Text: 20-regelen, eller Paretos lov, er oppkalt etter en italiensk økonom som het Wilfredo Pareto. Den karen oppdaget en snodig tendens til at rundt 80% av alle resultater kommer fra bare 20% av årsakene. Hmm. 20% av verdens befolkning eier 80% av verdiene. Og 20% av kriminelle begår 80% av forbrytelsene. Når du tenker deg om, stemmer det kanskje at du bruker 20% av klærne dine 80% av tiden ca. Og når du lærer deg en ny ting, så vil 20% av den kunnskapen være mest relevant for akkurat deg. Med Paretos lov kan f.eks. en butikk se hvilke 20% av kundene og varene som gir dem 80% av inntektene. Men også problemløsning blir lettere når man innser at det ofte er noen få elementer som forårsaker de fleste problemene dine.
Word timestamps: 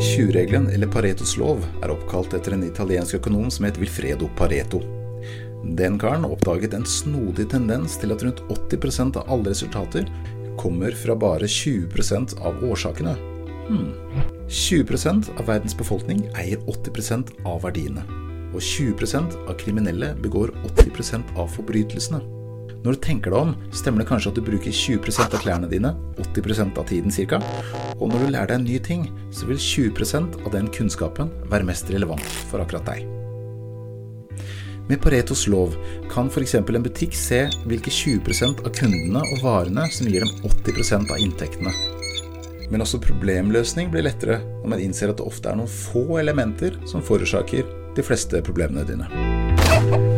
20-regelen, 0.00 0.70
eller 0.70 0.86
Paretos 0.90 1.36
lov, 1.36 1.60
er 1.82 1.92
oppkalt 1.92 2.34
etter 2.34 2.56
en 2.56 2.64
italiensk 2.66 3.18
økonom 3.20 3.50
som 3.52 3.66
het 3.68 3.78
Wilfredo 3.78 4.26
Pareto. 4.38 4.80
Den 5.78 5.98
karen 6.00 6.26
oppdaget 6.28 6.74
en 6.74 6.86
snodig 6.88 7.46
tendens 7.52 7.96
til 8.00 8.12
at 8.12 8.24
rundt 8.26 8.42
80% 8.50 9.20
av 9.20 9.30
alle 9.30 9.52
resultater 9.54 10.10
kommer 10.60 10.92
fra 10.98 11.16
bare 11.16 11.46
20% 11.48 12.36
av 12.42 12.64
årsakene. 12.66 13.14
Hmm. 13.68 13.94
20% 14.48 15.30
av 15.38 15.48
verdens 15.48 15.76
befolkning 15.78 16.26
eier 16.34 16.60
80% 16.68 17.32
av 17.48 17.62
verdiene. 17.64 18.04
Og 18.54 18.60
20% 18.60 19.38
av 19.46 19.56
kriminelle 19.62 20.12
begår 20.22 20.52
80% 20.74 21.36
av 21.38 21.50
forbrytelsene. 21.56 22.33
Når 22.84 22.98
du 22.98 23.00
tenker 23.00 23.32
deg 23.32 23.40
om, 23.40 23.52
stemmer 23.72 24.02
det 24.02 24.10
kanskje 24.10 24.28
at 24.28 24.36
du 24.36 24.44
bruker 24.44 24.74
20% 24.76 25.32
av 25.32 25.40
klærne 25.40 25.68
dine 25.70 25.94
80% 26.20 26.76
av 26.76 26.84
tiden 26.90 27.14
ca. 27.30 27.38
Og 27.96 28.10
når 28.12 28.26
du 28.26 28.32
lærer 28.34 28.50
deg 28.50 28.58
en 28.58 28.66
ny 28.68 28.76
ting, 28.84 29.06
så 29.32 29.48
vil 29.48 29.56
20% 29.56 30.36
av 30.44 30.52
den 30.52 30.68
kunnskapen 30.68 31.32
være 31.48 31.64
mest 31.64 31.88
relevant 31.94 32.28
for 32.50 32.60
akkurat 32.60 32.84
deg. 32.92 33.08
Med 34.84 35.00
Paretos 35.00 35.46
lov 35.48 35.78
kan 36.12 36.28
f.eks. 36.28 36.58
en 36.60 36.84
butikk 36.84 37.16
se 37.16 37.46
hvilke 37.64 37.88
20% 37.88 38.60
av 38.60 38.74
kundene 38.76 39.22
og 39.32 39.40
varene 39.46 39.88
som 39.88 40.10
gir 40.12 40.26
dem 40.26 40.44
80% 40.44 41.08
av 41.08 41.24
inntektene. 41.24 41.72
Men 42.68 42.84
også 42.84 43.00
problemløsning 43.00 43.88
blir 43.92 44.04
lettere 44.04 44.42
når 44.60 44.74
man 44.74 44.84
innser 44.84 45.08
at 45.08 45.22
det 45.22 45.24
ofte 45.32 45.48
er 45.48 45.56
noen 45.56 45.72
få 45.72 46.18
elementer 46.20 46.76
som 46.90 47.04
forårsaker 47.04 47.64
de 47.96 48.04
fleste 48.04 48.44
problemene 48.44 48.84
dine. 48.92 50.13